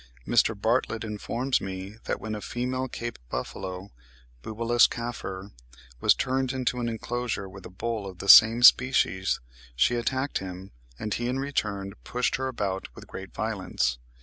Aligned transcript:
Mr. 0.25 0.59
Bartlett 0.59 1.03
informs 1.03 1.61
me 1.61 1.97
that 2.05 2.19
when 2.19 2.33
a 2.33 2.41
female 2.41 2.87
Cape 2.87 3.19
buffalo 3.29 3.91
(Bubalus 4.41 4.87
caffer) 4.89 5.51
was 5.99 6.15
turned 6.15 6.51
into 6.53 6.79
an 6.79 6.89
enclosure 6.89 7.47
with 7.47 7.67
a 7.67 7.69
bull 7.69 8.07
of 8.07 8.17
the 8.17 8.27
same 8.27 8.63
species, 8.63 9.39
she 9.75 9.93
attacked 9.93 10.39
him, 10.39 10.71
and 10.97 11.13
he 11.13 11.27
in 11.27 11.37
return 11.37 11.93
pushed 12.03 12.37
her 12.37 12.47
about 12.47 12.87
with 12.95 13.05
great 13.05 13.31
violence. 13.31 13.99